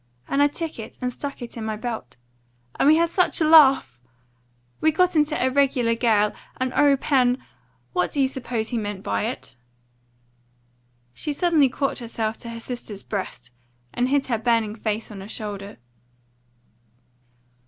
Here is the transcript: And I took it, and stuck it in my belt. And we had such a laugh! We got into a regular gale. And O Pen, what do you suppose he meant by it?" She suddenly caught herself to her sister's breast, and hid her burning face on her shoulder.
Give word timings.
And 0.27 0.41
I 0.41 0.47
took 0.47 0.79
it, 0.79 0.97
and 0.99 1.13
stuck 1.13 1.43
it 1.43 1.57
in 1.57 1.63
my 1.63 1.75
belt. 1.75 2.17
And 2.79 2.87
we 2.87 2.95
had 2.95 3.09
such 3.09 3.39
a 3.39 3.47
laugh! 3.47 3.99
We 4.79 4.91
got 4.91 5.15
into 5.15 5.39
a 5.39 5.49
regular 5.51 5.93
gale. 5.93 6.33
And 6.57 6.73
O 6.73 6.97
Pen, 6.97 7.37
what 7.93 8.09
do 8.09 8.19
you 8.19 8.27
suppose 8.27 8.69
he 8.69 8.79
meant 8.79 9.03
by 9.03 9.25
it?" 9.25 9.55
She 11.13 11.31
suddenly 11.31 11.69
caught 11.69 11.99
herself 11.99 12.39
to 12.39 12.49
her 12.49 12.59
sister's 12.59 13.03
breast, 13.03 13.51
and 13.93 14.09
hid 14.09 14.25
her 14.25 14.39
burning 14.39 14.73
face 14.73 15.11
on 15.11 15.21
her 15.21 15.27
shoulder. 15.27 15.77